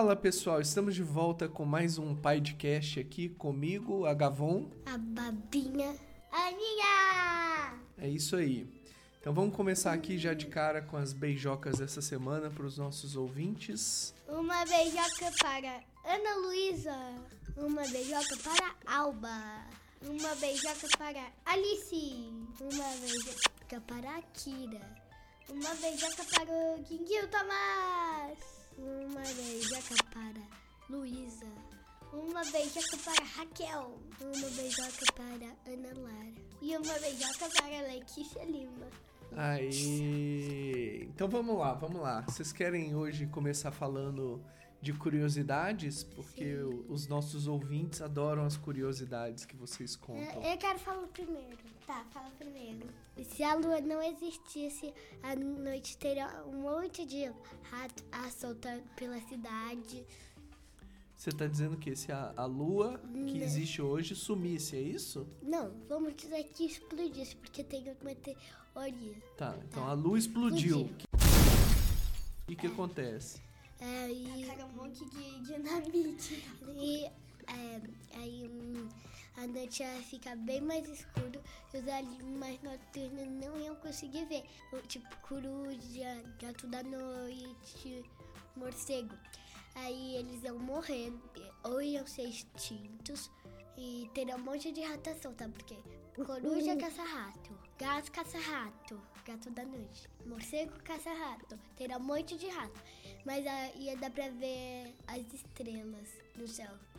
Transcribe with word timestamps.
Fala 0.00 0.16
pessoal, 0.16 0.62
estamos 0.62 0.94
de 0.94 1.02
volta 1.02 1.46
com 1.46 1.66
mais 1.66 1.98
um 1.98 2.16
podcast 2.16 2.98
aqui 2.98 3.28
comigo, 3.28 4.06
a 4.06 4.14
Gavon. 4.14 4.70
A 4.86 4.96
Babinha. 4.96 5.94
A 6.32 6.46
Aninha! 6.46 7.78
É 7.98 8.08
isso 8.08 8.34
aí. 8.34 8.66
Então 9.20 9.34
vamos 9.34 9.54
começar 9.54 9.92
aqui 9.92 10.16
já 10.16 10.32
de 10.32 10.46
cara 10.46 10.80
com 10.80 10.96
as 10.96 11.12
beijocas 11.12 11.80
dessa 11.80 12.00
semana 12.00 12.48
para 12.48 12.64
os 12.64 12.78
nossos 12.78 13.14
ouvintes. 13.14 14.14
Uma 14.26 14.64
beijoca 14.64 15.30
para 15.38 15.82
Ana 16.06 16.34
Luísa. 16.46 16.96
Uma 17.58 17.86
beijoca 17.88 18.38
para 18.42 18.74
Alba. 18.86 19.66
Uma 20.00 20.34
beijoca 20.36 20.88
para 20.96 21.26
Alice. 21.44 22.32
Uma 22.58 22.88
beijoca 23.02 23.82
para 23.86 24.22
Kira. 24.32 24.80
Uma 25.50 25.74
beijoca 25.74 26.24
para 26.24 26.50
o 26.50 26.82
Guinguinho 26.88 27.28
Tomás. 27.28 28.59
Uma 28.80 29.20
beijoca 29.20 29.94
para 30.12 30.42
Luísa. 30.88 31.46
Uma 32.12 32.42
beijoca 32.44 32.96
para 33.04 33.24
Raquel. 33.24 33.98
Uma 34.20 34.50
beijoca 34.50 35.12
para 35.14 35.72
Ana 35.72 36.00
Lara. 36.00 36.32
E 36.62 36.76
uma 36.76 36.98
beijoca 36.98 37.48
para 37.56 37.82
Letícia 37.82 38.44
Lima. 38.44 38.88
Aí. 39.36 41.08
Então 41.14 41.28
vamos 41.28 41.58
lá, 41.58 41.74
vamos 41.74 42.00
lá. 42.00 42.22
Vocês 42.22 42.52
querem 42.52 42.94
hoje 42.96 43.26
começar 43.26 43.70
falando 43.70 44.42
de 44.80 44.92
curiosidades? 44.92 46.02
Porque 46.02 46.56
Sim. 46.56 46.84
os 46.88 47.06
nossos 47.06 47.46
ouvintes 47.46 48.00
adoram 48.00 48.44
as 48.44 48.56
curiosidades 48.56 49.44
que 49.44 49.54
vocês 49.54 49.94
contam. 49.94 50.42
Eu 50.42 50.56
quero 50.56 50.78
falar 50.78 51.06
primeiro. 51.08 51.58
Tá, 51.90 52.04
fala 52.12 52.30
primeiro. 52.38 52.86
Se 53.24 53.42
a 53.42 53.52
lua 53.56 53.80
não 53.80 54.00
existisse, 54.00 54.94
a 55.24 55.34
noite 55.34 55.98
teria 55.98 56.44
um 56.46 56.62
monte 56.62 57.04
de 57.04 57.24
rato 57.64 58.04
a 58.12 58.30
soltar 58.30 58.78
pela 58.94 59.20
cidade. 59.22 60.06
Você 61.16 61.32
tá 61.32 61.48
dizendo 61.48 61.76
que 61.76 61.96
se 61.96 62.12
a, 62.12 62.32
a 62.36 62.44
lua 62.46 62.96
que 62.96 63.08
Não. 63.38 63.42
existe 63.42 63.82
hoje 63.82 64.14
sumisse, 64.14 64.76
é 64.76 64.80
isso? 64.80 65.26
Não, 65.42 65.72
vamos 65.88 66.14
dizer 66.14 66.44
que 66.54 66.64
explodisse, 66.66 67.34
porque 67.34 67.64
tem 67.64 67.82
uma 68.00 68.14
teoria. 68.14 69.16
Tá, 69.36 69.58
então 69.68 69.82
Tá. 69.82 69.90
a 69.90 69.92
lua 69.92 70.16
explodiu. 70.16 70.82
Explodiu. 70.82 71.08
E 72.46 72.54
o 72.54 72.56
que 72.56 72.68
acontece? 72.68 73.40
É, 73.80 74.12
e, 74.12 74.46
Tacaram 74.46 74.68
um 74.68 74.76
monte 74.76 75.04
de 75.06 75.40
dinamite. 75.40 76.44
e 76.72 77.04
é, 77.48 77.80
aí 78.14 78.48
hum, 78.48 78.88
a 79.40 79.46
noite 79.46 79.82
ia 79.82 80.02
ficar 80.02 80.36
bem 80.36 80.60
mais 80.60 80.86
escuro 80.86 81.42
e 81.72 81.78
os 81.78 81.88
animais 81.88 82.60
noturnos 82.62 83.26
não 83.26 83.58
iam 83.58 83.74
conseguir 83.76 84.26
ver. 84.26 84.44
Tipo 84.86 85.08
coruja, 85.22 86.22
gato 86.38 86.66
da 86.66 86.82
noite, 86.82 88.04
morcego. 88.54 89.16
Aí 89.76 90.16
eles 90.16 90.44
iam 90.44 90.58
morrer 90.58 91.12
ou 91.64 91.80
iam 91.80 92.06
ser 92.06 92.28
extintos 92.28 93.30
e 93.78 94.10
teria 94.12 94.36
um 94.36 94.40
monte 94.40 94.72
de 94.72 94.82
ratação, 94.82 95.32
tá? 95.32 95.48
Porque 95.48 95.76
coruja 96.14 96.76
caça 96.76 97.02
rato, 97.02 97.58
gato 97.78 98.12
caça 98.12 98.38
rato, 98.38 99.00
gato 99.24 99.50
da 99.50 99.64
noite, 99.64 100.06
morcego 100.26 100.72
caça 100.82 101.10
rato, 101.14 101.58
teria 101.76 101.96
um 101.96 102.02
monte 102.02 102.36
de 102.36 102.48
rato. 102.48 102.78
Mas 103.24 103.44
ia 103.76 103.96
dar 103.96 104.10
pra 104.10 104.28
ver 104.28 104.94
as 105.06 105.32
estrelas 105.32 106.08
no 106.36 106.46
céu. 106.46 106.89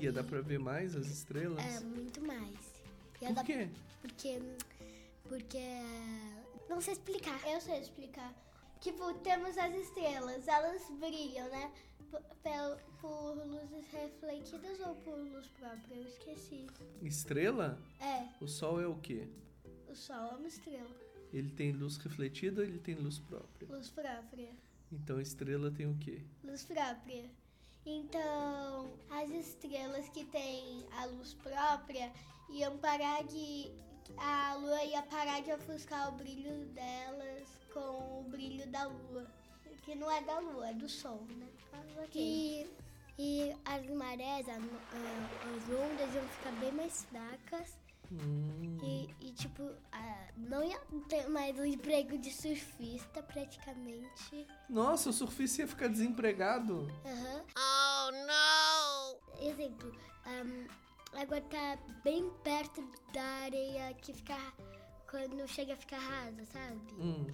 Ia 0.00 0.12
dar 0.12 0.24
pra 0.24 0.40
ver 0.40 0.58
mais 0.58 0.96
as 0.96 1.06
estrelas? 1.06 1.64
É, 1.64 1.80
muito 1.80 2.20
mais. 2.22 2.56
Ia 3.20 3.34
Por 3.34 3.44
quê? 3.44 3.68
porque. 4.00 4.40
Porque. 5.28 5.58
Não 6.68 6.80
sei 6.80 6.94
explicar. 6.94 7.40
Eu 7.48 7.60
sei 7.60 7.80
explicar. 7.80 8.32
Tipo, 8.80 9.12
temos 9.18 9.58
as 9.58 9.74
estrelas, 9.74 10.48
elas 10.48 10.82
brilham, 10.98 11.48
né? 11.50 11.70
P- 12.10 12.18
pel- 12.42 12.78
por 13.00 13.34
luzes 13.46 13.86
refletidas 13.92 14.80
ou 14.80 14.94
por 14.96 15.16
luz 15.18 15.46
própria? 15.48 15.94
Eu 15.96 16.06
esqueci. 16.08 16.66
Estrela? 17.02 17.78
É, 18.00 18.26
O 18.42 18.48
sol 18.48 18.80
é 18.80 18.86
o 18.86 18.96
quê? 18.96 19.28
o 19.88 19.94
Sol 19.94 20.16
é 20.32 20.36
uma 20.36 20.48
estrela. 20.48 20.90
Ele 21.32 21.50
tem 21.50 21.72
luz 21.72 21.96
refletida 21.98 22.62
ou 22.62 22.66
ele 22.66 22.78
tem 22.78 22.94
luz 22.94 23.18
própria? 23.18 23.68
Luz 23.68 23.90
própria. 23.90 24.50
Então 24.90 25.20
estrela 25.20 25.70
tem 25.70 25.86
o 25.86 25.96
quê? 25.98 26.22
Luz 26.42 26.64
própria. 26.64 27.28
Então, 27.92 28.88
as 29.10 29.28
estrelas 29.30 30.08
que 30.10 30.24
têm 30.26 30.86
a 30.92 31.06
luz 31.06 31.34
própria 31.34 32.12
iam 32.48 32.78
parar 32.78 33.24
de. 33.24 33.72
A 34.16 34.54
lua 34.54 34.84
ia 34.84 35.02
parar 35.02 35.42
de 35.42 35.52
ofuscar 35.52 36.08
o 36.08 36.12
brilho 36.12 36.66
delas 36.66 37.48
com 37.74 38.20
o 38.20 38.24
brilho 38.28 38.64
da 38.68 38.86
lua. 38.86 39.26
Que 39.82 39.96
não 39.96 40.08
é 40.08 40.22
da 40.22 40.38
lua, 40.38 40.68
é 40.68 40.74
do 40.74 40.88
sol, 40.88 41.20
né? 41.30 41.48
Mas 41.72 42.04
ok. 42.04 42.10
E, 42.14 42.70
e 43.18 43.56
as 43.64 43.84
marés, 43.86 44.48
as 44.48 44.58
ondas 44.58 46.14
iam 46.14 46.28
ficar 46.28 46.52
bem 46.60 46.72
mais 46.72 47.04
fracas. 47.06 47.76
Hum, 48.12 48.78
E, 48.82 49.08
e, 49.20 49.32
tipo, 49.32 49.62
ah, 49.92 50.28
não 50.36 50.64
ia 50.64 50.78
ter 51.08 51.28
mais 51.28 51.56
o 51.58 51.64
emprego 51.64 52.18
de 52.18 52.30
surfista 52.32 53.22
praticamente. 53.22 54.46
Nossa, 54.68 55.10
o 55.10 55.12
surfista 55.12 55.62
ia 55.62 55.68
ficar 55.68 55.88
desempregado? 55.88 56.88
Aham. 57.04 57.44
Oh, 57.56 58.10
não! 58.26 59.46
Exemplo, 59.48 59.92
ahm, 60.26 60.66
a 61.12 61.20
água 61.22 61.40
tá 61.42 61.78
bem 62.02 62.28
perto 62.42 62.82
da 63.12 63.22
areia 63.44 63.94
que 63.94 64.12
fica. 64.12 64.36
Quando 65.08 65.46
chega 65.48 65.74
a 65.74 65.76
ficar 65.76 65.98
rasa, 65.98 66.46
sabe? 66.46 66.80
Hum, 66.98 67.26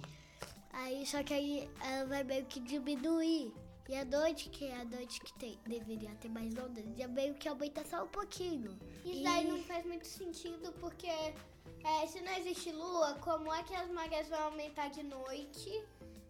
Aí, 0.73 1.05
só 1.07 1.23
que 1.23 1.33
aí 1.33 1.69
ela 1.83 2.05
vai 2.07 2.23
meio 2.23 2.45
que 2.45 2.59
diminuir. 2.59 3.51
E 3.89 3.95
a 3.95 4.03
noite, 4.03 4.49
que 4.49 4.65
é 4.65 4.81
a 4.81 4.85
noite 4.85 5.19
que 5.21 5.33
tem, 5.39 5.57
deveria 5.65 6.13
ter 6.15 6.29
mais 6.29 6.53
ondas, 6.57 6.83
ia 6.97 7.07
meio 7.07 7.33
que 7.35 7.47
aumentar 7.47 7.85
só 7.85 8.03
um 8.03 8.07
pouquinho. 8.07 8.77
Isso 9.05 9.19
E- 9.19 9.23
daí 9.23 9.47
não 9.47 9.63
faz 9.63 9.85
muito 9.85 10.05
sentido 10.07 10.73
porque 10.79 11.07
é, 11.07 12.07
se 12.07 12.19
não 12.21 12.33
existe 12.33 12.71
lua, 12.71 13.13
como 13.21 13.53
é 13.53 13.63
que 13.63 13.73
as 13.73 13.89
marés 13.89 14.27
vão 14.27 14.41
aumentar 14.43 14.89
de 14.89 15.03
noite? 15.03 15.83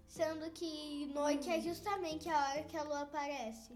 Sendo 0.08 0.50
que 0.52 1.06
noite 1.14 1.50
é 1.50 1.60
justamente 1.60 2.30
a 2.30 2.50
hora 2.50 2.64
que 2.64 2.78
a 2.78 2.84
lua 2.84 3.02
aparece. 3.02 3.74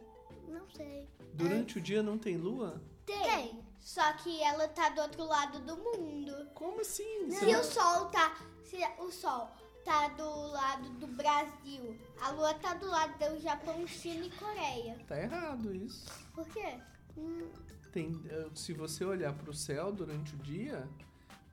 Não 0.48 0.68
sei. 0.70 1.08
durante 1.34 1.78
o 1.78 1.82
dia 1.82 2.04
não 2.04 2.18
tem 2.18 2.38
lua? 2.38 2.82
Tem. 3.06 3.62
Só 3.80 4.14
que 4.14 4.42
ela 4.44 4.68
tá 4.68 4.90
do 4.90 5.02
outro 5.02 5.24
lado 5.24 5.60
do 5.60 5.76
mundo. 5.78 6.48
Como 6.54 6.82
assim? 6.82 7.30
Se 7.32 7.40
Você 7.46 7.56
o 7.56 7.64
sol 7.64 8.06
tá. 8.10 8.38
Se 8.64 8.78
o 9.00 9.12
sol 9.12 9.50
tá 9.84 10.08
do 10.10 10.52
lado 10.52 10.90
do 11.00 11.08
Brasil, 11.08 11.98
a 12.22 12.32
lua 12.32 12.54
tá 12.56 12.74
do 12.74 12.88
lado 12.88 13.18
do 13.18 13.40
Japão, 13.40 13.86
China 13.88 14.26
e 14.26 14.32
Coreia. 14.32 14.98
Tá 15.08 15.20
errado 15.20 15.74
isso. 15.76 16.06
Por 16.34 16.48
quê? 16.48 16.80
Hum, 17.18 17.50
Tem, 17.92 18.22
eh, 18.30 18.50
se 18.56 18.74
você 18.74 19.04
olhar 19.04 19.34
pro 19.34 19.54
céu 19.54 19.92
durante 19.92 20.34
o 20.36 20.38
dia, 20.38 20.88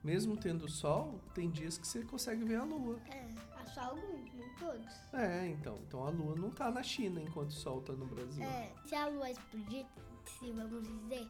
mesmo 0.05 0.37
tendo 0.37 0.69
sol, 0.69 1.21
tem 1.35 1.51
dias 1.51 1.77
que 1.79 1.87
você 1.87 2.03
consegue 2.05 2.45
ver 2.45 2.57
a 2.57 2.65
lua. 2.65 2.99
é. 3.11 3.29
Só 3.75 3.83
alguns, 3.83 4.33
não 4.35 4.49
todos. 4.57 4.93
É, 5.13 5.47
então. 5.49 5.77
Então 5.87 6.03
a 6.05 6.09
lua 6.11 6.35
não 6.35 6.51
tá 6.51 6.71
na 6.71 6.83
China 6.83 7.21
enquanto 7.21 7.51
o 7.51 7.53
sol 7.53 7.83
tá 7.83 7.93
no 7.93 8.07
Brasil. 8.07 8.43
É, 8.43 8.73
se 8.87 8.95
a 8.95 9.07
lua 9.09 9.31
explodir, 9.31 9.85
se 10.25 10.51
vamos 10.53 10.83
dizer, 10.89 11.29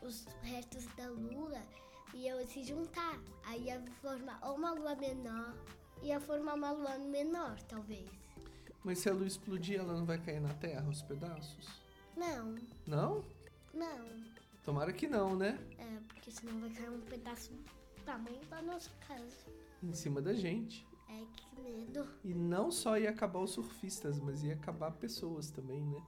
os 0.00 0.24
restos 0.42 0.86
da 0.96 1.08
lua 1.10 1.60
iam 2.14 2.46
se 2.46 2.62
juntar. 2.62 3.18
Aí 3.44 3.64
ia 3.64 3.82
formar 4.00 4.38
ou 4.44 4.54
uma 4.54 4.70
lua 4.72 4.94
menor, 4.94 5.52
ia 6.02 6.20
formar 6.20 6.54
uma 6.54 6.70
lua 6.70 6.98
menor, 6.98 7.60
talvez. 7.62 8.08
Mas 8.84 8.98
se 8.98 9.08
a 9.08 9.12
lua 9.12 9.26
explodir, 9.26 9.78
ela 9.80 9.92
não 9.94 10.04
vai 10.04 10.18
cair 10.18 10.40
na 10.40 10.54
Terra, 10.54 10.88
os 10.88 11.02
pedaços? 11.02 11.68
Não, 12.16 12.54
Não? 12.86 13.24
não. 13.74 14.06
Tomara 14.64 14.92
que 14.92 15.06
não, 15.06 15.34
né? 15.36 15.58
É, 15.78 15.98
porque 16.08 16.30
senão 16.30 16.60
vai 16.60 16.70
cair 16.70 16.90
um 16.90 17.00
pedaço 17.00 17.50
do 17.52 18.02
tamanho 18.04 18.40
da 18.50 18.60
nossa 18.62 18.90
casa. 19.06 19.46
Em 19.82 19.92
cima 19.94 20.20
da 20.20 20.34
gente. 20.34 20.86
É, 21.08 21.24
que 21.34 21.60
medo. 21.62 22.06
E 22.24 22.34
não 22.34 22.70
só 22.70 22.98
ia 22.98 23.08
acabar 23.10 23.38
os 23.40 23.52
surfistas, 23.52 24.18
mas 24.20 24.42
ia 24.42 24.54
acabar 24.54 24.90
pessoas 24.92 25.50
também, 25.50 25.80
né? 25.80 26.02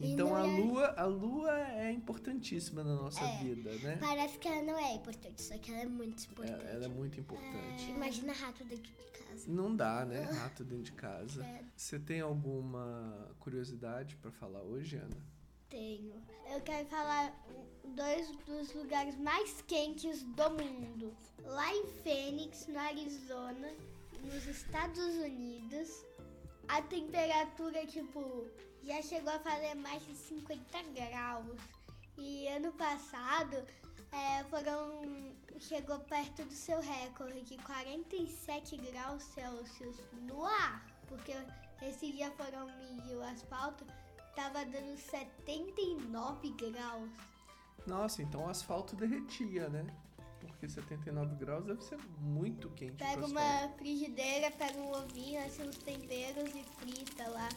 E 0.00 0.12
Então 0.12 0.34
a 0.34 0.46
ia- 0.46 0.64
lua, 0.64 0.86
a 0.96 1.04
lua 1.04 1.58
é 1.72 1.92
importantíssima 1.92 2.82
na 2.82 2.94
nossa 2.96 3.22
É. 3.22 3.38
vida, 3.44 3.70
né? 3.82 3.96
Parece 4.00 4.38
que 4.38 4.48
ela 4.48 4.62
não 4.62 4.78
é 4.78 4.94
importante, 4.94 5.42
só 5.42 5.56
que 5.58 5.70
ela 5.70 5.82
é 5.82 5.86
muito 5.86 6.24
importante. 6.24 6.64
É, 6.66 6.72
ela 6.74 6.84
é 6.86 6.88
muito 6.88 7.20
importante. 7.20 7.90
Imagina 7.90 8.32
rato 8.32 8.64
dentro 8.64 8.90
de 8.90 8.92
casa. 9.12 9.44
Não 9.46 9.76
dá, 9.76 10.04
né? 10.06 10.22
Rato 10.22 10.64
dentro 10.64 10.84
de 10.84 10.92
casa. 10.92 11.44
É. 11.44 11.64
Você 11.76 11.98
tem 11.98 12.20
alguma 12.20 13.30
curiosidade 13.38 14.16
pra 14.16 14.30
falar 14.30 14.62
hoje, 14.62 14.96
Ana? 14.96 15.16
Tenho. 15.68 16.14
Eu 16.52 16.60
quero 16.62 16.88
falar 16.88 17.32
dois 17.94 18.30
dos 18.46 18.72
lugares 18.74 19.16
mais 19.18 19.62
quentes 19.62 20.22
do 20.22 20.50
mundo. 20.50 21.14
Lá 21.44 21.72
em 21.74 21.86
Phoenix, 22.02 22.66
no 22.66 22.78
Arizona, 22.78 23.70
nos 24.24 24.46
Estados 24.46 25.14
Unidos, 25.16 26.04
a 26.76 26.82
temperatura, 26.82 27.86
tipo, 27.86 28.46
já 28.82 29.02
chegou 29.02 29.32
a 29.32 29.38
fazer 29.40 29.74
mais 29.74 30.04
de 30.06 30.14
50 30.14 30.82
graus. 30.94 31.58
E 32.16 32.46
ano 32.48 32.72
passado 32.72 33.56
é, 34.12 34.44
foram, 34.44 35.34
chegou 35.58 35.98
perto 36.00 36.44
do 36.44 36.52
seu 36.52 36.80
recorde 36.80 37.42
de 37.42 37.56
47 37.58 38.76
graus 38.76 39.22
Celsius 39.22 39.96
no 40.22 40.44
ar. 40.44 40.86
Porque 41.08 41.32
esse 41.82 42.12
dia 42.12 42.30
foram 42.32 42.66
medir 42.76 43.16
o 43.16 43.22
asfalto 43.22 43.84
tava 44.34 44.64
dando 44.64 44.96
79 44.96 46.50
graus. 46.50 47.10
Nossa, 47.86 48.22
então 48.22 48.44
o 48.44 48.48
asfalto 48.48 48.94
derretia, 48.96 49.68
né? 49.68 49.84
Porque 50.60 50.68
79 50.68 51.36
graus 51.36 51.64
deve 51.64 51.82
ser 51.82 51.98
muito 52.18 52.68
quente. 52.70 52.92
Pega 52.92 53.24
uma 53.24 53.68
frigideira, 53.78 54.50
pega 54.50 54.78
um 54.78 54.92
ovinho, 54.92 55.42
assim, 55.42 55.66
uns 55.66 55.78
temperos 55.78 56.54
e 56.54 56.62
frita 56.78 57.26
lá. 57.30 57.48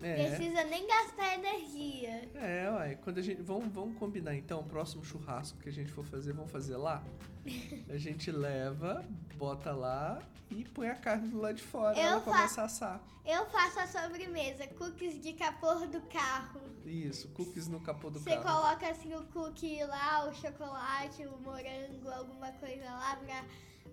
É. 0.00 0.28
Precisa 0.28 0.62
nem 0.64 0.86
gastar 0.86 1.34
energia. 1.34 2.30
É, 2.36 2.96
quando 3.02 3.18
a 3.18 3.22
gente. 3.22 3.42
Vamos, 3.42 3.72
vamos 3.72 3.98
combinar 3.98 4.36
então, 4.36 4.60
o 4.60 4.64
próximo 4.64 5.04
churrasco 5.04 5.58
que 5.58 5.68
a 5.68 5.72
gente 5.72 5.90
for 5.90 6.04
fazer, 6.04 6.32
vamos 6.32 6.52
fazer 6.52 6.76
lá? 6.76 7.02
A 7.90 7.98
gente 7.98 8.30
leva, 8.30 9.04
bota 9.36 9.72
lá 9.72 10.22
e 10.48 10.62
põe 10.64 10.88
a 10.88 10.94
carne 10.94 11.28
do 11.28 11.40
lado 11.40 11.56
de 11.56 11.62
fora. 11.62 11.98
Eu 11.98 12.02
ela 12.04 12.20
fa- 12.20 12.30
começa 12.30 12.62
a 12.62 12.64
assar. 12.66 13.00
Eu 13.26 13.44
faço 13.46 13.80
a 13.80 13.86
sobremesa, 13.88 14.68
cookies 14.68 15.20
de 15.20 15.32
capor 15.32 15.84
do 15.88 16.00
carro. 16.02 16.60
Isso, 16.84 17.28
cookies 17.30 17.68
no 17.68 17.80
capô 17.80 18.10
do 18.10 18.18
Você 18.18 18.36
carro. 18.36 18.42
coloca 18.62 18.88
assim 18.88 19.14
o 19.14 19.22
cookie 19.28 19.82
lá, 19.84 20.28
o 20.28 20.34
chocolate, 20.34 21.24
o 21.26 21.38
morango, 21.38 22.08
alguma 22.10 22.50
coisa 22.52 22.84
lá 22.84 23.16
pra, 23.16 23.44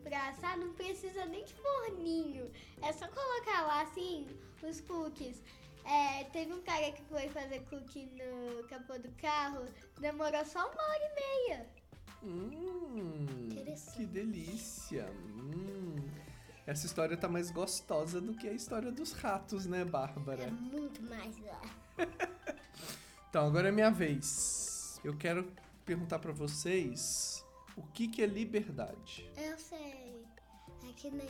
pra 0.03 0.30
assar. 0.30 0.57
Não 0.57 0.74
precisa 0.74 1.25
nem 1.25 1.45
de 1.45 1.53
forninho. 1.53 2.51
É 2.81 2.91
só 2.94 3.07
colocar 3.07 3.62
lá 3.63 3.81
assim 3.83 4.27
os 4.63 4.81
cookies. 4.81 5.41
É, 5.86 6.24
teve 6.25 6.53
um 6.53 6.62
cara 6.62 6.91
que 6.91 7.01
foi 7.03 7.30
fazer 7.30 7.62
cookie 7.69 8.06
no 8.07 8.68
capô 8.68 8.97
do 9.00 9.09
carro, 9.13 9.65
demorou 10.00 10.45
só 10.45 10.59
uma 10.69 10.83
hora 10.83 11.03
e 11.03 11.15
meia. 11.47 11.69
Hum, 12.21 13.47
Interessante. 13.51 13.97
que 13.97 14.06
delícia. 14.06 15.09
Hum. 15.09 15.95
Essa 16.68 16.85
história 16.85 17.18
tá 17.18 17.27
mais 17.27 17.50
gostosa 17.50 18.21
do 18.21 18.35
que 18.35 18.47
a 18.47 18.51
história 18.53 18.92
dos 18.92 19.13
ratos, 19.13 19.65
né, 19.65 19.81
É 19.81 19.85
Bárbara? 19.85 20.51
muito 20.51 21.01
mais 21.03 21.35
lá. 21.39 21.62
Então, 23.29 23.45
agora 23.45 23.67
é 23.69 23.71
minha 23.71 23.91
vez. 23.91 24.99
Eu 25.03 25.15
quero 25.15 25.51
perguntar 25.85 26.17
pra 26.17 26.31
vocês 26.31 27.45
o 27.77 27.83
que, 27.93 28.07
que 28.07 28.23
é 28.23 28.25
liberdade. 28.25 29.29
Eu 29.37 29.57
sei. 29.57 30.25
Aqui 30.89 31.11
na, 31.11 31.23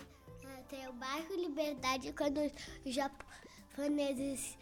tem 0.69 0.87
o 0.87 0.93
bairro 0.93 1.35
Liberdade 1.35 2.13
quando 2.13 2.39
os 2.85 2.93
japoneses 2.93 4.57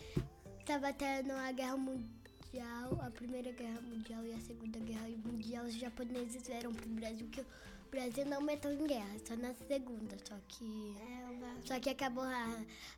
estavam 0.59 0.91
tendo 0.93 1.31
a 1.31 1.51
guerra 1.51 1.77
mundial, 1.77 2.99
a 3.01 3.11
primeira 3.11 3.51
guerra 3.51 3.81
mundial 3.81 4.25
e 4.25 4.33
a 4.33 4.39
segunda 4.39 4.79
guerra 4.79 5.07
mundial, 5.23 5.65
os 5.65 5.75
japoneses 5.75 6.47
vieram 6.47 6.73
pro 6.73 6.89
Brasil 6.89 7.27
que 7.29 7.45
o 7.87 7.89
Brasil 7.89 8.25
não 8.25 8.41
meteu 8.41 8.71
em 8.73 8.85
guerra, 8.85 9.17
só 9.25 9.35
na 9.37 9.53
segunda, 9.53 10.17
só 10.27 10.35
que 10.47 10.93
É, 10.99 11.33
bairro. 11.39 11.61
só 11.65 11.79
que 11.79 11.89
acabou 11.89 12.25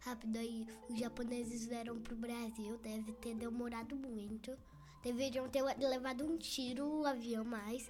rápido 0.01 0.38
aí. 0.38 0.65
Os 0.89 1.00
japoneses 1.00 1.65
vieram 1.68 2.00
pro 2.01 2.15
Brasil, 2.15 2.77
deve 2.80 3.12
ter 3.13 3.36
demorado 3.36 3.95
muito. 3.95 4.57
Deveriam 5.03 5.47
ter 5.50 5.62
levado 5.63 6.25
um 6.25 6.38
tiro 6.38 6.86
o 7.01 7.06
avião 7.06 7.45
mais. 7.45 7.89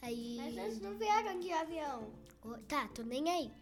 Aí 0.00 0.36
Mas 0.38 0.56
eles 0.56 0.80
não 0.80 0.96
vieram 0.98 1.38
de 1.38 1.52
avião. 1.52 2.10
Ô, 2.42 2.54
Tá, 2.66 2.88
tô 2.88 3.02
nem 3.02 3.28
aí. 3.30 3.52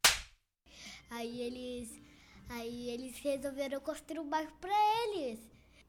Aí 1.10 1.40
eles. 1.42 2.00
Aí 2.48 2.88
eles 2.90 3.18
resolveram 3.18 3.80
construir 3.80 4.20
um 4.20 4.28
bairro 4.28 4.52
pra 4.60 4.72
eles. 5.04 5.38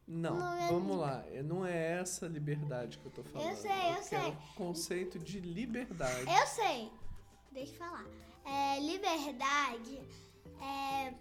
Não, 0.08 0.36
Não 0.36 0.58
é 0.58 0.68
vamos 0.68 0.98
lá. 0.98 1.24
É- 1.32 1.42
Não 1.44 1.66
é 1.66 2.00
essa 2.00 2.28
liberdade 2.28 2.98
que 2.98 3.06
eu 3.06 3.12
tô 3.12 3.24
falando. 3.24 3.56
sei, 3.56 3.72
eu 3.72 4.02
quero 4.04 4.04
sei. 4.04 4.38
conceito 4.56 5.20
de 5.20 5.40
liberdade. 5.40 6.26
Eu 6.30 6.48
sei. 6.48 6.92
Deixa 7.52 7.74
eu 7.74 7.78
falar. 7.78 8.06
É, 8.44 8.80
liberdade 8.80 10.02
é, 10.62 11.14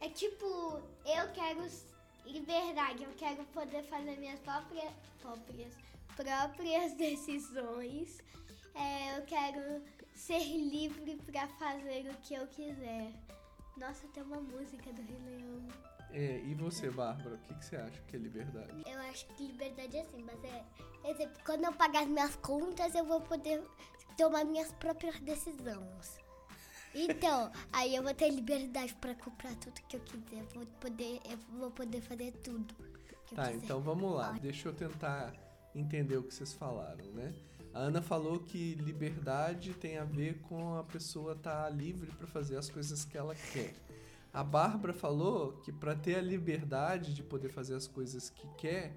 é 0.00 0.08
tipo, 0.08 0.46
eu 1.04 1.28
quero 1.34 1.66
liberdade, 2.24 3.02
eu 3.02 3.12
quero 3.16 3.44
poder 3.46 3.82
fazer 3.84 4.16
minhas 4.18 4.38
próprias, 4.40 4.90
próprias, 5.20 5.74
próprias 6.16 6.92
decisões. 6.96 8.18
É, 8.74 9.18
eu 9.18 9.22
quero 9.24 9.82
ser 10.14 10.38
livre 10.44 11.16
pra 11.26 11.48
fazer 11.48 12.08
o 12.10 12.14
que 12.22 12.34
eu 12.34 12.46
quiser. 12.46 13.12
Nossa, 13.76 14.06
tem 14.08 14.22
uma 14.22 14.40
música 14.40 14.92
do 14.92 15.02
Rei 15.02 15.18
Leão. 15.26 15.68
É, 16.12 16.40
e 16.44 16.54
você, 16.54 16.90
Bárbara, 16.90 17.36
o 17.36 17.38
que, 17.38 17.54
que 17.54 17.64
você 17.64 17.76
acha 17.76 18.00
que 18.02 18.16
é 18.16 18.18
liberdade? 18.18 18.82
Eu 18.86 18.98
acho 19.10 19.26
que 19.28 19.46
liberdade 19.46 19.96
é 19.96 20.00
assim, 20.02 20.22
mas 20.24 20.42
é. 20.44 20.64
Quando 21.44 21.64
eu 21.64 21.72
pagar 21.72 22.02
as 22.02 22.08
minhas 22.08 22.36
contas, 22.36 22.94
eu 22.94 23.04
vou 23.04 23.20
poder 23.20 23.62
tomar 24.16 24.44
minhas 24.44 24.72
próprias 24.72 25.18
decisões. 25.20 26.18
Então, 26.94 27.50
aí 27.72 27.94
eu 27.94 28.02
vou 28.02 28.12
ter 28.14 28.28
liberdade 28.30 28.94
pra 28.94 29.14
comprar 29.14 29.54
tudo 29.56 29.80
que 29.88 29.96
eu 29.96 30.00
quiser. 30.00 30.42
Vou 30.54 30.66
poder, 30.80 31.20
eu 31.30 31.38
vou 31.58 31.70
poder 31.70 32.00
fazer 32.00 32.32
tudo 32.42 32.74
Tá, 33.34 33.46
quiser. 33.46 33.54
então 33.54 33.80
vamos 33.80 34.12
lá. 34.12 34.32
Deixa 34.32 34.68
eu 34.68 34.72
tentar 34.74 35.32
entender 35.74 36.16
o 36.16 36.22
que 36.24 36.34
vocês 36.34 36.52
falaram, 36.52 37.04
né? 37.12 37.32
A 37.72 37.78
Ana 37.78 38.02
falou 38.02 38.40
que 38.40 38.74
liberdade 38.74 39.72
tem 39.74 39.96
a 39.96 40.04
ver 40.04 40.40
com 40.40 40.74
a 40.76 40.82
pessoa 40.82 41.34
estar 41.34 41.70
livre 41.70 42.10
para 42.10 42.26
fazer 42.26 42.56
as 42.56 42.68
coisas 42.68 43.04
que 43.04 43.16
ela 43.16 43.34
quer. 43.52 43.72
A 44.32 44.44
Bárbara 44.44 44.92
falou 44.92 45.52
que 45.64 45.72
para 45.72 45.94
ter 45.94 46.16
a 46.16 46.20
liberdade 46.22 47.12
de 47.14 47.22
poder 47.22 47.48
fazer 47.48 47.74
as 47.74 47.86
coisas 47.88 48.30
que 48.30 48.46
quer, 48.56 48.92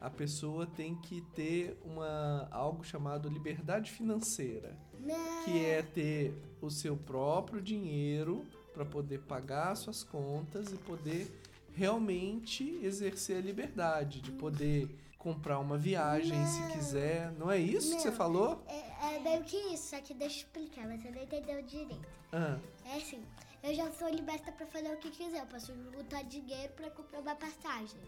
a 0.00 0.10
pessoa 0.10 0.66
tem 0.66 0.94
que 0.94 1.22
ter 1.34 1.78
uma 1.84 2.46
algo 2.50 2.84
chamado 2.84 3.28
liberdade 3.28 3.90
financeira, 3.90 4.76
Não. 5.00 5.44
que 5.44 5.64
é 5.64 5.82
ter 5.82 6.34
o 6.60 6.70
seu 6.70 6.96
próprio 6.96 7.62
dinheiro 7.62 8.44
para 8.74 8.84
poder 8.84 9.20
pagar 9.20 9.74
suas 9.76 10.02
contas 10.04 10.70
e 10.72 10.76
poder 10.76 11.30
realmente 11.74 12.78
exercer 12.82 13.38
a 13.38 13.40
liberdade 13.40 14.20
de 14.20 14.30
poder 14.32 14.88
comprar 15.18 15.58
uma 15.58 15.78
viagem 15.78 16.44
se 16.46 16.60
Não. 16.60 16.70
quiser. 16.72 17.32
Não 17.32 17.50
é 17.50 17.58
isso 17.58 17.96
que 17.96 18.02
você 18.02 18.10
Não. 18.10 18.16
falou? 18.16 18.62
É, 18.68 19.16
é 19.16 19.18
meio 19.20 19.42
que 19.44 19.56
isso, 19.72 19.88
só 19.90 20.00
que 20.02 20.12
deixa 20.12 20.36
eu 20.36 20.40
explicar, 20.40 20.86
mas 20.86 21.00
você 21.02 21.10
não 21.10 21.22
entendeu 21.22 21.62
direito. 21.62 22.06
Ah, 22.30 22.58
É 22.84 22.96
assim, 22.98 23.22
eu 23.64 23.74
já 23.74 23.90
sou 23.92 24.08
liberta 24.08 24.52
pra 24.52 24.66
fazer 24.66 24.92
o 24.92 24.98
que 24.98 25.10
quiser, 25.10 25.40
eu 25.40 25.46
posso 25.46 25.72
juntar 25.92 26.22
dinheiro 26.24 26.72
pra 26.74 26.90
comprar 26.90 27.20
uma 27.20 27.34
passagem. 27.34 28.00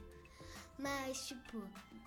Mas, 0.79 1.27
tipo, 1.27 1.63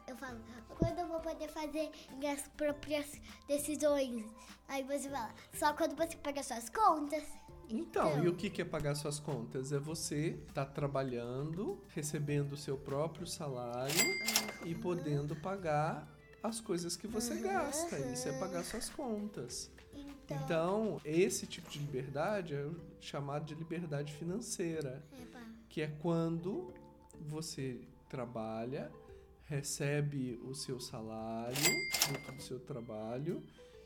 eu 0.07 0.16
falo, 0.16 0.40
quando 0.78 1.00
eu 1.00 1.07
vou 1.07 1.19
poder 1.19 1.50
fazer 1.50 1.90
minhas 2.18 2.48
próprias 2.50 3.19
decisões? 3.48 4.24
Aí 4.68 4.84
você 4.84 5.10
fala, 5.10 5.34
só 5.54 5.74
quando 5.74 5.96
você 5.96 6.16
paga 6.18 6.44
suas 6.44 6.69
contas. 6.69 7.24
então, 7.68 8.12
Então. 8.12 8.24
e 8.24 8.28
o 8.28 8.36
que 8.36 8.62
é 8.62 8.66
pagar 8.66 8.94
suas 8.94 9.19
contas? 9.19 9.72
É 9.72 9.80
você 9.80 10.40
estar 10.47 10.66
trabalhando, 10.68 11.83
recebendo 11.90 12.54
o 12.54 12.57
seu 12.57 12.78
próprio 12.78 13.26
salário 13.26 13.95
e 14.64 14.76
podendo 14.76 15.35
pagar 15.35 16.07
as 16.42 16.60
coisas 16.60 16.96
que 16.96 17.08
você 17.08 17.34
Aham, 17.34 17.42
gasta. 17.44 18.00
Isso 18.00 18.28
é 18.28 18.31
aham. 18.31 18.40
pagar 18.40 18.64
suas 18.64 18.90
contas. 18.90 19.69
Então, 20.26 20.38
Então, 20.46 21.02
esse 21.04 21.48
tipo 21.48 21.69
de 21.69 21.80
liberdade 21.80 22.54
é 22.54 22.69
chamado 23.02 23.46
de 23.46 23.56
liberdade 23.56 24.14
financeira, 24.14 25.04
que 25.68 25.81
é 25.81 25.88
quando 25.88 26.72
você 27.28 27.81
trabalha, 28.08 28.92
recebe 29.46 30.40
o 30.44 30.54
seu 30.54 30.80
salário, 30.80 31.58
fruto 31.94 32.31
do 32.31 32.42
seu 32.42 32.60
trabalho, 32.60 33.42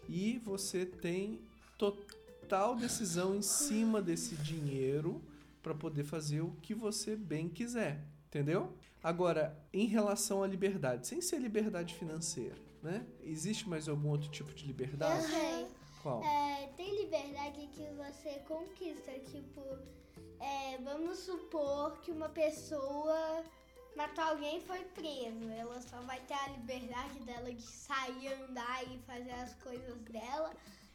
e 0.10 0.38
você 0.40 0.86
tem 0.86 1.40
total 1.78 2.76
decisão 2.76 3.36
em 3.36 3.42
cima 3.42 4.02
desse 4.02 4.36
dinheiro 4.36 5.22
para 5.62 5.74
poder 5.74 6.04
fazer 6.04 6.42
o 6.42 6.52
que 6.62 6.74
você 6.74 7.16
bem 7.16 7.48
quiser, 7.48 8.04
entendeu? 8.38 8.74
Agora, 9.04 9.56
em 9.72 9.86
relação 9.86 10.42
à 10.42 10.48
liberdade, 10.48 11.06
sem 11.08 11.22
ser 11.22 11.38
liberdade 11.38 11.94
financeira, 11.94 12.56
né? 12.82 13.06
Existe 13.22 13.70
mais 13.70 13.88
algum 13.88 14.10
outro 14.10 14.30
tipo 14.30 14.52
de 14.54 14.64
eu 14.64 14.68
liberdade? 14.68 15.24
sei. 15.28 15.68
Qual? 16.02 16.24
É, 16.24 16.68
tem 16.76 17.02
liberdade 17.02 17.68
que 17.74 17.86
você 17.96 18.40
conquista, 18.48 19.12
tipo, 19.32 19.62
é, 20.40 20.78
vamos 20.84 21.20
supor 21.20 21.98
que 22.02 22.12
uma 22.12 22.28
pessoa 22.30 23.44
matou 23.96 24.24
alguém 24.24 24.58
e 24.58 24.62
foi 24.62 24.80
preso. 24.86 25.48
Ela 25.58 25.82
só 25.82 26.02
vai 26.02 26.20
ter 26.22 26.34
a 26.34 26.48
liberdade 26.50 27.20
dela 27.20 27.54
de 27.54 27.62
sair, 27.62 28.34
andar 28.42 28.84
e 28.86 28.98
fazer 29.00 29.32
as 29.32 29.54
coisas 29.56 29.96
dela 30.02 30.54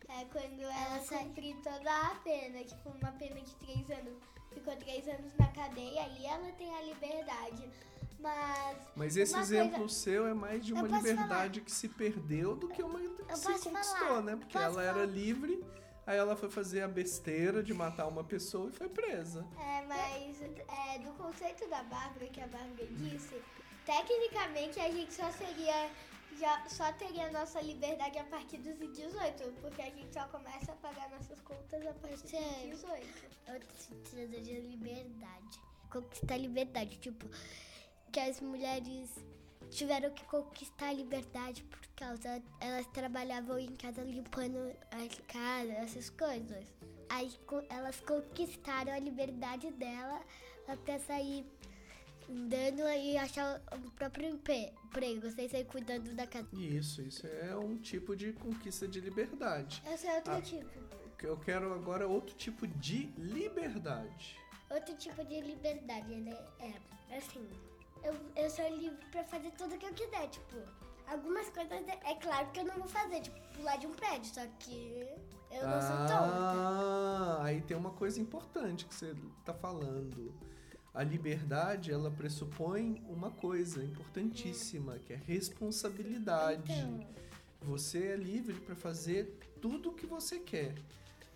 é, 0.09 0.25
quando 0.27 0.61
ela, 0.63 0.75
Ela 0.97 1.01
sai- 1.05 1.25
cumprir 1.25 1.57
toda 1.63 2.01
a 2.11 2.15
pena. 2.17 2.65
Tipo, 2.65 2.91
uma 2.91 3.13
pena 3.13 3.41
de 3.41 3.55
três 3.57 3.91
anos. 3.91 4.15
Ficou 4.59 4.75
três 4.77 5.07
anos 5.07 5.33
na 5.39 5.47
cadeia, 5.49 6.03
aí 6.03 6.27
ela 6.27 6.51
tem 6.59 6.75
a 6.75 6.83
liberdade. 6.83 7.71
Mas 8.19 8.77
Mas 8.97 9.17
esse 9.17 9.39
exemplo 9.39 9.79
coisa- 9.79 9.95
seu 9.95 10.27
é 10.27 10.35
mais 10.35 10.67
de 10.67 10.73
uma 10.73 10.89
liberdade 10.89 11.61
que 11.61 11.71
se 11.71 11.89
perdeu 11.89 12.57
do 12.57 12.69
que 12.69 12.83
uma 12.83 12.99
que 12.99 13.37
se 13.37 13.47
conquistou, 13.47 13.73
falar? 14.09 14.23
né? 14.23 14.35
Porque 14.35 14.59
ela 14.59 14.83
era 14.83 14.95
falar? 14.95 15.07
livre, 15.07 15.65
aí 16.05 16.19
ela 16.19 16.35
foi 16.35 16.51
fazer 16.51 16.83
a 16.83 16.89
besteira 16.89 17.63
de 17.63 17.73
matar 17.73 18.09
uma 18.09 18.25
pessoa 18.25 18.69
e 18.71 18.73
foi 18.73 18.89
presa. 18.89 19.47
É, 19.57 19.83
mas 19.87 20.43
é, 20.43 20.99
do 20.99 21.13
conceito 21.13 21.69
da 21.71 21.85
Bárbara, 21.85 22.27
que 22.27 22.41
a 22.41 22.47
Bárbara 22.49 22.87
disse, 22.91 23.41
tecnicamente 23.87 24.81
a 24.81 24.91
gente 24.91 25.15
só 25.15 25.31
seria. 25.31 25.89
Já, 26.39 26.69
só 26.69 26.93
teria 26.93 27.31
nossa 27.33 27.61
liberdade 27.61 28.19
a 28.19 28.25
partir 28.25 28.59
dos 28.59 28.79
18, 28.79 29.53
porque 29.61 29.83
a 29.83 29.91
gente 29.91 30.13
só 30.13 30.27
começa 30.29 30.73
a 30.73 30.77
pagar 30.77 31.11
nossas 31.11 31.41
contas 31.41 31.87
a 31.87 31.93
partir 31.95 32.29
Sério? 32.29 32.71
dos 32.71 32.81
18. 32.81 33.07
Outro 33.53 33.77
sentido 33.77 34.41
de 34.41 34.61
liberdade. 34.61 35.61
Conquistar 35.91 36.37
liberdade. 36.37 36.97
Tipo, 36.99 37.27
que 38.13 38.21
as 38.21 38.41
mulheres 38.41 39.11
tiveram 39.71 40.11
que 40.11 40.25
conquistar 40.25 40.89
a 40.89 40.93
liberdade 40.93 41.63
por 41.65 41.87
causa 41.97 42.43
elas 42.61 42.87
trabalhavam 42.89 43.59
em 43.59 43.75
casa 43.77 44.03
limpando 44.03 44.59
as 44.93 45.19
casas, 45.27 45.77
essas 45.77 46.11
coisas. 46.11 46.65
Aí 47.09 47.33
elas 47.69 48.01
conquistaram 48.01 48.93
a 48.93 48.99
liberdade 48.99 49.71
dela 49.73 50.21
até 50.69 50.99
sair 50.99 51.45
andando 52.29 52.81
e 52.89 53.17
achar 53.17 53.61
o 53.73 53.91
próprio 53.93 54.29
emprego, 54.29 55.31
sem 55.31 55.49
sair 55.49 55.65
cuidando 55.65 56.15
da 56.15 56.27
casa. 56.27 56.47
Isso, 56.53 57.03
isso 57.03 57.27
é 57.27 57.57
um 57.57 57.77
tipo 57.79 58.15
de 58.15 58.33
conquista 58.33 58.87
de 58.87 59.01
liberdade. 59.01 59.83
Esse 59.93 60.07
é 60.07 60.17
outro 60.17 60.33
Ah. 60.35 60.41
tipo. 60.41 60.89
Eu 61.21 61.37
quero 61.37 61.73
agora 61.75 62.07
outro 62.07 62.35
tipo 62.37 62.67
de 62.67 63.07
liberdade. 63.17 64.39
Outro 64.71 64.95
tipo 64.97 65.25
de 65.25 65.41
liberdade, 65.41 66.15
né? 66.15 66.37
É 67.09 67.17
assim, 67.17 67.49
eu, 68.05 68.15
eu 68.37 68.49
sou 68.51 68.69
livre 68.77 69.05
pra 69.11 69.25
fazer 69.25 69.51
tudo 69.53 69.75
o 69.75 69.79
que 69.79 69.87
eu 69.87 69.95
quiser, 69.95 70.29
tipo. 70.29 70.57
Algumas 71.09 71.49
coisas 71.49 71.73
é, 71.89 71.99
é 72.11 72.15
claro 72.17 72.51
que 72.53 72.61
eu 72.61 72.65
não 72.67 72.75
vou 72.75 72.87
fazer, 72.87 73.23
tipo, 73.23 73.37
pular 73.55 73.77
de 73.79 73.87
um 73.87 73.93
prédio, 73.93 74.33
só 74.33 74.47
que 74.59 75.07
eu 75.51 75.67
não 75.67 75.81
sou 75.81 75.97
tonta. 76.07 76.19
Ah, 76.19 77.39
aí 77.45 77.63
tem 77.63 77.77
uma 77.77 77.91
coisa 77.93 78.21
importante 78.21 78.85
que 78.85 78.95
você 78.95 79.17
tá 79.45 79.55
falando. 79.55 80.33
A 80.99 81.05
liberdade, 81.05 81.93
ela 81.93 82.11
pressupõe 82.11 83.01
uma 83.09 83.31
coisa 83.31 83.85
importantíssima, 83.85 84.99
que 84.99 85.13
é 85.13 85.17
responsabilidade. 85.17 86.73
Então, 86.73 87.07
Você 87.63 87.99
é 88.09 88.17
livre 88.17 88.55
para 88.55 88.75
fazer 88.75 89.39
tudo 89.61 89.91
o 89.91 89.95
que 89.95 90.07
você 90.07 90.41
quer. 90.41 90.75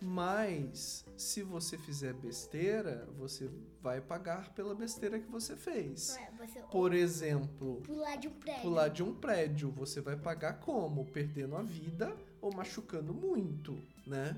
Mas 0.01 1.05
se 1.15 1.41
você 1.41 1.77
fizer 1.77 2.11
besteira, 2.11 3.07
você 3.17 3.49
vai 3.81 4.01
pagar 4.01 4.49
pela 4.53 4.75
besteira 4.75 5.17
que 5.17 5.31
você 5.31 5.55
fez. 5.55 6.17
é, 6.17 6.29
você 6.37 6.59
Por 6.63 6.93
exemplo, 6.93 7.79
pular 7.85 8.17
de 8.17 8.27
um 8.27 8.33
prédio. 8.33 8.61
pular 8.63 8.87
de 8.89 9.01
um 9.01 9.13
prédio, 9.15 9.71
você 9.71 10.01
vai 10.01 10.17
pagar 10.17 10.59
como? 10.59 11.05
Perdendo 11.05 11.55
a 11.55 11.61
vida 11.61 12.13
ou 12.43 12.53
machucando 12.53 13.13
muito, 13.13 13.81
né? 14.05 14.35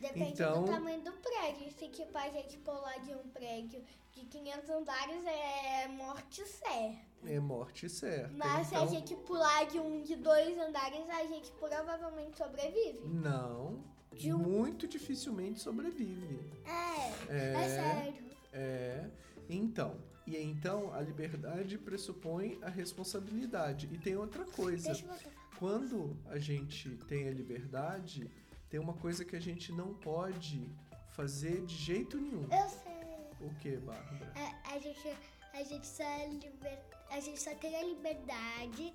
Depende 0.00 0.32
Então- 0.34 0.64
do 0.64 0.70
tamanho 0.70 1.02
do 1.02 1.12
prédio. 1.12 1.68
Se 1.72 1.88
que 1.88 2.06
pra 2.06 2.28
gente 2.30 2.56
pular 2.58 2.96
de 3.00 3.12
um 3.12 3.28
prédio 3.30 3.82
de 4.12 4.20
500 4.24 4.70
andares 4.70 5.24
é 5.26 5.88
morte 5.88 6.46
certa. 6.46 7.04
É 7.26 7.40
morte 7.40 7.88
certa. 7.88 8.30
Mas 8.36 8.68
se 8.68 8.74
a 8.76 8.82
então, 8.84 8.94
gente 8.94 9.16
pular 9.16 9.64
de 9.66 9.80
um 9.80 10.00
de 10.04 10.14
dois 10.14 10.56
andares, 10.58 11.10
a 11.10 11.26
gente 11.26 11.50
provavelmente 11.58 12.36
sobrevive. 12.38 13.00
não, 13.04 13.82
de 14.12 14.32
um- 14.32 14.38
muito 14.38 14.86
dificilmente 14.86 15.58
sobrevive. 15.60 16.38
É, 16.64 17.32
É, 17.34 17.52
é 17.52 17.68
sério. 17.68 18.26
É, 18.52 19.10
então, 19.50 19.96
e 20.24 20.36
então 20.38 20.94
a 20.94 21.00
liberdade 21.00 21.76
pressupõe 21.78 22.58
a 22.62 22.68
responsabilidade. 22.70 23.88
E 23.92 23.98
tem 23.98 24.16
outra 24.16 24.44
coisa. 24.44 24.86
Deixa 24.92 25.04
eu 25.04 25.08
voltar. 25.08 25.45
Quando 25.58 26.16
a 26.26 26.38
gente 26.38 26.90
tem 27.08 27.28
a 27.28 27.30
liberdade, 27.32 28.30
tem 28.68 28.78
uma 28.80 28.92
coisa 28.94 29.24
que 29.24 29.34
a 29.36 29.40
gente 29.40 29.72
não 29.72 29.94
pode 29.94 30.68
fazer 31.12 31.64
de 31.64 31.74
jeito 31.74 32.18
nenhum. 32.18 32.42
Eu 32.52 32.68
sei. 32.68 32.96
O 33.40 33.54
que, 33.60 33.76
Bárbara? 33.76 34.32
A, 34.34 34.74
a 34.74 34.78
gente, 34.78 35.16
a 35.52 35.62
gente 35.62 35.86
só 35.86 36.02
é 36.02 36.26
liber, 36.28 36.78
a 37.10 37.20
gente 37.20 37.40
só 37.40 37.54
tem 37.54 37.74
a 37.76 37.82
liberdade, 37.84 38.92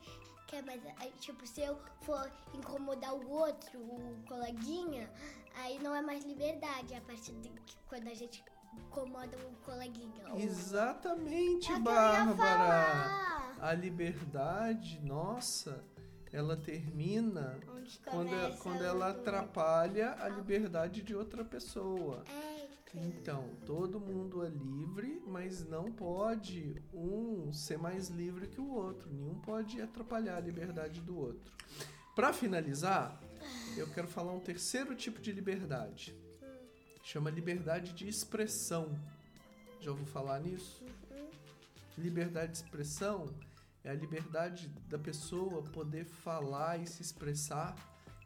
que 0.48 0.56
é 0.56 0.62
mais, 0.64 0.82
a- 0.86 1.08
tipo, 1.20 1.46
se 1.48 1.62
eu 1.62 1.78
for 2.02 2.32
incomodar 2.54 3.14
o 3.14 3.30
outro, 3.30 3.80
o 3.80 4.16
coleguinha, 4.28 5.10
aí 5.56 5.80
não 5.80 5.96
é 5.96 6.02
mais 6.02 6.24
liberdade, 6.26 6.94
é 6.94 6.98
a 6.98 7.02
partir 7.02 7.34
de 7.34 7.50
que 7.50 7.76
quando 7.88 8.08
a 8.08 8.14
gente 8.16 8.44
incomoda 8.74 9.38
o 9.38 9.56
coleguinha. 9.64 10.24
Exatamente, 10.38 11.72
É 11.72 11.80
Bárbara. 11.80 13.56
A 13.60 13.74
liberdade, 13.74 15.00
nossa, 15.04 15.84
ela 16.32 16.56
termina 16.56 17.60
Onde 17.68 18.00
quando, 18.00 18.30
começa 18.30 18.58
quando 18.58 18.84
ela 18.84 19.10
atrapalha 19.10 20.16
a 20.20 20.30
liberdade 20.30 21.02
de 21.02 21.14
outra 21.14 21.44
pessoa. 21.44 22.24
É, 22.30 22.68
Então, 22.94 23.50
todo 23.66 24.00
mundo 24.00 24.46
é 24.46 24.50
livre, 24.50 25.22
mas 25.28 25.66
não 25.66 25.92
pode 25.92 26.82
um 26.94 27.52
ser 27.52 27.78
mais 27.78 28.10
livre 28.10 28.48
que 28.48 28.62
o 28.62 28.70
outro. 28.70 29.10
Nenhum 29.12 29.36
pode 29.36 29.82
atrapalhar 29.82 30.38
a 30.38 30.42
liberdade 30.42 31.02
do 31.02 31.18
outro. 31.18 31.54
Para 32.16 32.34
finalizar, 32.34 33.20
eu 33.78 33.88
quero 33.88 34.08
falar 34.08 34.34
um 34.34 34.40
terceiro 34.40 34.96
tipo 34.96 35.22
de 35.22 35.32
liberdade. 35.32 36.16
Chama 37.04 37.30
liberdade 37.30 37.94
de 37.94 38.08
expressão. 38.08 38.98
Já 39.80 39.92
ouviu 39.92 40.06
falar 40.06 40.40
nisso? 40.40 40.86
Liberdade 41.98 42.52
de 42.52 42.58
expressão 42.58 43.28
é 43.84 43.90
a 43.90 43.94
liberdade 43.94 44.68
da 44.88 44.98
pessoa 44.98 45.64
poder 45.64 46.06
falar 46.06 46.78
e 46.78 46.88
se 46.88 47.02
expressar 47.02 47.76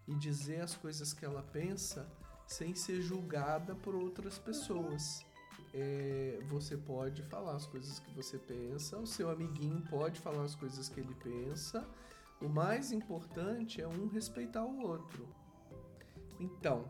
e 0.08 0.14
dizer 0.16 0.62
as 0.62 0.76
coisas 0.76 1.14
que 1.14 1.26
ela 1.26 1.42
pensa 1.42 2.08
sem 2.46 2.76
ser 2.76 3.02
julgada 3.02 3.76
por 3.76 3.96
outras 3.96 4.38
pessoas. 4.38 5.26
É, 5.74 6.40
você 6.48 6.78
pode 6.78 7.22
falar 7.24 7.56
as 7.56 7.66
coisas 7.66 8.00
que 8.00 8.12
você 8.14 8.38
pensa, 8.38 8.98
o 8.98 9.08
seu 9.08 9.30
amiguinho 9.30 9.82
pode 9.90 10.20
falar 10.20 10.44
as 10.44 10.56
coisas 10.56 10.88
que 10.88 11.00
ele 11.00 11.16
pensa. 11.16 11.86
O 12.42 12.48
mais 12.50 12.92
importante 12.92 13.82
é 13.82 13.88
um 13.88 14.08
respeitar 14.08 14.64
o 14.64 14.82
outro. 14.82 15.28
Então, 16.40 16.88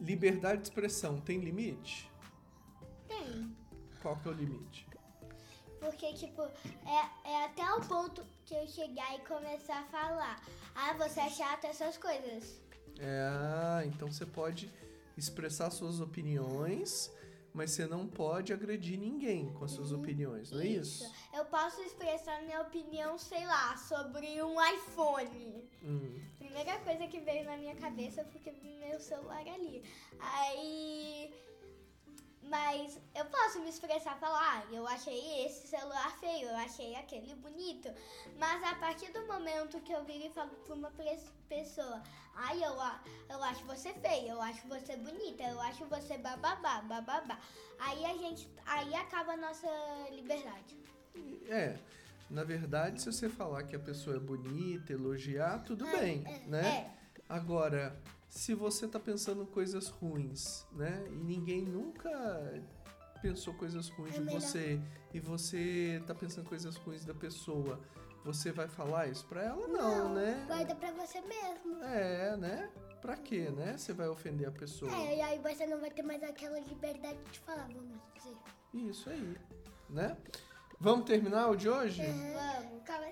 liberdade 0.00 0.62
de 0.62 0.68
expressão 0.68 1.20
tem 1.20 1.40
limite? 1.40 2.10
Tem. 3.06 3.56
Qual 4.02 4.16
que 4.16 4.28
é 4.28 4.30
o 4.32 4.34
limite? 4.34 4.86
Porque, 5.80 6.12
tipo, 6.14 6.42
é, 6.42 7.30
é 7.30 7.44
até 7.44 7.70
o 7.74 7.80
ponto 7.80 8.24
que 8.44 8.54
eu 8.54 8.66
chegar 8.66 9.14
e 9.14 9.20
começar 9.20 9.80
a 9.80 9.84
falar. 9.84 10.42
Ah, 10.74 10.92
você 10.94 11.20
é 11.20 11.30
chato, 11.30 11.64
essas 11.64 11.96
coisas. 11.96 12.60
É, 12.98 13.28
ah, 13.30 13.82
então 13.84 14.10
você 14.10 14.24
pode 14.24 14.72
expressar 15.16 15.70
suas 15.70 16.00
opiniões, 16.00 17.12
mas 17.52 17.70
você 17.70 17.86
não 17.86 18.06
pode 18.06 18.52
agredir 18.52 18.98
ninguém 18.98 19.52
com 19.52 19.64
as 19.64 19.72
suas 19.72 19.92
opiniões, 19.92 20.50
não 20.50 20.60
é 20.60 20.66
isso? 20.66 21.10
Eu 21.34 21.44
posso 21.46 21.80
expressar 21.82 22.42
minha 22.42 22.60
opinião, 22.62 23.18
sei 23.18 23.44
lá, 23.46 23.76
sobre 23.76 24.42
um 24.42 24.56
iPhone. 24.62 25.68
Hum, 25.82 26.20
Primeira 26.38 26.78
coisa 26.80 27.06
que 27.06 27.20
veio 27.20 27.44
na 27.44 27.56
minha 27.56 27.74
cabeça 27.76 28.24
porque 28.24 28.50
meu 28.96 29.00
celular 29.00 29.46
ali. 29.46 29.82
Aí. 30.18 31.34
Mas 32.48 32.98
eu 33.14 33.24
posso 33.26 33.60
me 33.60 33.68
expressar, 33.68 34.16
falar, 34.18 34.40
ah, 34.68 34.72
eu 34.72 34.86
achei 34.86 35.44
esse 35.44 35.66
celular 35.66 36.16
feio, 36.20 36.48
eu 36.48 36.56
achei 36.56 36.94
aquele 36.94 37.34
bonito. 37.34 37.88
Mas 38.38 38.62
a 38.62 38.74
partir 38.76 39.10
do 39.12 39.26
momento 39.26 39.80
que 39.80 39.92
eu 39.92 40.04
viro 40.04 40.26
e 40.26 40.30
falo 40.30 40.50
pra 40.64 40.74
uma 40.74 40.92
pessoa, 41.48 42.02
ai, 42.34 42.62
eu, 42.62 42.80
a- 42.80 43.00
eu 43.28 43.42
acho 43.42 43.64
você 43.64 43.92
feia, 43.94 44.30
eu 44.30 44.40
acho 44.40 44.66
você 44.68 44.96
bonita, 44.96 45.42
eu 45.42 45.60
acho 45.60 45.84
você 45.86 46.16
bababá, 46.18 46.82
bababá. 46.82 47.38
Aí 47.78 48.04
a 48.04 48.16
gente. 48.16 48.48
Aí 48.64 48.94
acaba 48.94 49.32
a 49.32 49.36
nossa 49.36 49.66
liberdade. 50.12 50.76
é, 51.48 51.76
na 52.30 52.44
verdade, 52.44 53.00
se 53.00 53.10
você 53.12 53.28
falar 53.28 53.64
que 53.64 53.74
a 53.74 53.78
pessoa 53.80 54.16
é 54.16 54.20
bonita, 54.20 54.92
elogiar, 54.92 55.64
tudo 55.64 55.84
É, 55.86 55.98
bem, 55.98 56.24
é, 56.26 56.38
né? 56.46 56.68
É. 56.92 56.96
Agora, 57.28 57.96
se 58.36 58.54
você 58.54 58.86
tá 58.86 59.00
pensando 59.00 59.46
coisas 59.46 59.88
ruins, 59.88 60.66
né? 60.72 61.06
E 61.10 61.16
ninguém 61.16 61.62
nunca 61.62 62.62
pensou 63.22 63.54
coisas 63.54 63.88
ruins 63.88 64.14
É 64.14 64.18
de 64.18 64.24
melhor- 64.24 64.40
você, 64.42 64.80
e 65.14 65.18
você 65.18 66.02
tá 66.06 66.14
pensando 66.14 66.46
coisas 66.46 66.76
ruins 66.76 67.02
da 67.04 67.14
pessoa, 67.14 67.80
você 68.22 68.52
vai 68.52 68.68
falar 68.68 69.08
isso 69.08 69.26
pra 69.26 69.42
ela? 69.42 69.66
Não, 69.66 70.12
né? 70.12 70.44
Guarda 70.46 70.74
pra 70.74 70.92
você 70.92 71.18
mesmo. 71.22 71.82
É, 71.82 72.36
né? 72.36 72.70
Pra 73.00 73.16
quê, 73.16 73.48
né? 73.50 73.78
Você 73.78 73.94
vai 73.94 74.06
ofender 74.08 74.46
a 74.48 74.52
pessoa. 74.52 74.92
É, 74.92 75.16
e 75.16 75.20
aí 75.22 75.38
você 75.38 75.66
não 75.66 75.80
vai 75.80 75.90
ter 75.90 76.02
mais 76.02 76.22
aquela 76.22 76.58
liberdade 76.60 77.18
de 77.32 77.38
falar, 77.40 77.66
vamos 77.72 77.96
dizer. 78.14 78.36
Isso 78.74 79.08
aí, 79.08 79.36
né? 79.88 80.14
Vamos 80.78 81.06
terminar 81.06 81.48
o 81.48 81.56
de 81.56 81.70
hoje? 81.70 82.02
Vamos, 82.04 82.82
calma. 82.84 83.06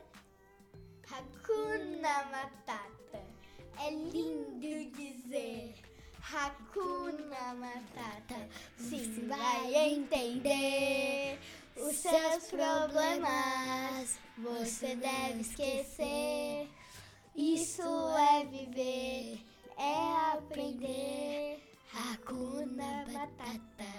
Hakuna 1.10 2.24
Matata. 2.30 2.93
Hakuna 6.34 7.54
Matata. 7.54 8.48
Sim, 8.76 9.28
vai 9.28 9.72
entender 9.92 11.38
os 11.76 11.94
seus 11.94 12.46
problemas. 12.50 14.18
Você 14.38 14.96
deve 14.96 15.42
esquecer. 15.42 16.68
Isso 17.36 17.82
é 17.82 18.44
viver, 18.46 19.38
é 19.78 20.32
aprender. 20.32 21.62
Hakuna 21.92 23.06
Matata. 23.12 23.94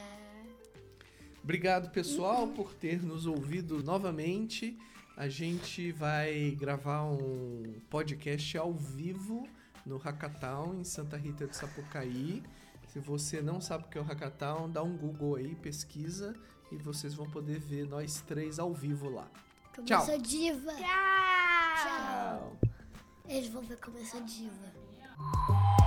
Obrigado, 1.41 1.89
pessoal, 1.91 2.49
por 2.49 2.73
ter 2.73 3.01
nos 3.01 3.25
ouvido 3.25 3.81
novamente. 3.81 4.77
A 5.15 5.29
gente 5.29 5.93
vai 5.93 6.51
gravar 6.59 7.05
um 7.05 7.79
podcast 7.89 8.57
ao 8.57 8.73
vivo 8.73 9.47
no 9.85 9.97
Hackathon 9.97 10.75
em 10.79 10.83
Santa 10.83 11.17
Rita 11.17 11.47
de 11.47 11.55
Sapucaí. 11.55 12.43
Se 12.87 12.99
você 12.99 13.41
não 13.41 13.61
sabe 13.61 13.85
o 13.85 13.87
que 13.87 13.97
é 13.97 14.01
o 14.01 14.03
Hackathon, 14.03 14.69
dá 14.69 14.81
um 14.81 14.95
Google 14.97 15.35
aí, 15.35 15.55
pesquisa 15.55 16.35
e 16.71 16.77
vocês 16.77 17.13
vão 17.13 17.29
poder 17.29 17.59
ver 17.59 17.87
nós 17.87 18.21
três 18.21 18.59
ao 18.59 18.73
vivo 18.73 19.09
lá. 19.09 19.29
Como 19.75 19.87
Tchau. 19.87 20.05
diva. 20.17 20.73
Tchau! 20.73 20.87
Tchau. 21.83 22.57
Eles 23.27 23.49
vão 23.49 23.61
ver 23.63 23.77
sou 24.05 24.21
diva. 24.21 25.84